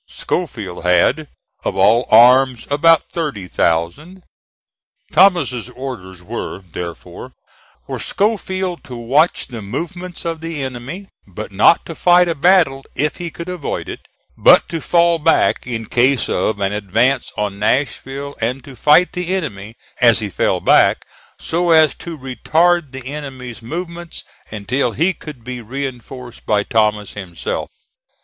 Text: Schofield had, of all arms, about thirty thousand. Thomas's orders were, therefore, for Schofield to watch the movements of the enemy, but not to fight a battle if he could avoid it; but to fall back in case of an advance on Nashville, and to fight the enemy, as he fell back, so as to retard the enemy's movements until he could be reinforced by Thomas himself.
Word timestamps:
Schofield 0.09 0.81
had, 0.83 1.27
of 1.63 1.75
all 1.77 2.07
arms, 2.09 2.65
about 2.71 3.03
thirty 3.11 3.47
thousand. 3.47 4.23
Thomas's 5.13 5.69
orders 5.69 6.23
were, 6.23 6.63
therefore, 6.71 7.33
for 7.85 7.99
Schofield 7.99 8.83
to 8.85 8.95
watch 8.95 9.45
the 9.45 9.61
movements 9.61 10.25
of 10.25 10.41
the 10.41 10.63
enemy, 10.63 11.09
but 11.27 11.51
not 11.51 11.85
to 11.85 11.93
fight 11.93 12.27
a 12.27 12.33
battle 12.33 12.83
if 12.95 13.17
he 13.17 13.29
could 13.29 13.47
avoid 13.47 13.87
it; 13.87 13.99
but 14.35 14.67
to 14.69 14.81
fall 14.81 15.19
back 15.19 15.67
in 15.67 15.85
case 15.85 16.27
of 16.27 16.59
an 16.59 16.71
advance 16.71 17.31
on 17.37 17.59
Nashville, 17.59 18.35
and 18.41 18.63
to 18.63 18.75
fight 18.75 19.11
the 19.11 19.35
enemy, 19.35 19.75
as 20.01 20.17
he 20.17 20.29
fell 20.29 20.59
back, 20.59 21.05
so 21.39 21.69
as 21.69 21.93
to 21.97 22.17
retard 22.17 22.91
the 22.91 23.05
enemy's 23.05 23.61
movements 23.61 24.23
until 24.49 24.93
he 24.93 25.13
could 25.13 25.43
be 25.43 25.61
reinforced 25.61 26.43
by 26.47 26.63
Thomas 26.63 27.13
himself. 27.13 27.69